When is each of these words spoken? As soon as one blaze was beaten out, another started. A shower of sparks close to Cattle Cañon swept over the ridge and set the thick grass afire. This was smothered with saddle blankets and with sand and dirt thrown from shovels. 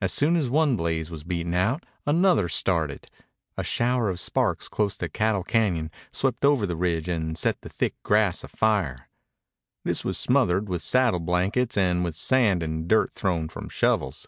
As 0.00 0.12
soon 0.12 0.34
as 0.34 0.50
one 0.50 0.74
blaze 0.76 1.08
was 1.08 1.22
beaten 1.22 1.54
out, 1.54 1.86
another 2.04 2.48
started. 2.48 3.06
A 3.56 3.62
shower 3.62 4.10
of 4.10 4.18
sparks 4.18 4.68
close 4.68 4.96
to 4.96 5.08
Cattle 5.08 5.44
Cañon 5.44 5.90
swept 6.10 6.44
over 6.44 6.66
the 6.66 6.74
ridge 6.74 7.06
and 7.08 7.38
set 7.38 7.60
the 7.60 7.68
thick 7.68 7.94
grass 8.02 8.42
afire. 8.42 9.08
This 9.84 10.04
was 10.04 10.18
smothered 10.18 10.68
with 10.68 10.82
saddle 10.82 11.20
blankets 11.20 11.76
and 11.76 12.02
with 12.02 12.16
sand 12.16 12.60
and 12.60 12.88
dirt 12.88 13.12
thrown 13.12 13.48
from 13.48 13.68
shovels. 13.68 14.26